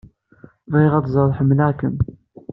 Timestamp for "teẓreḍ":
1.05-1.31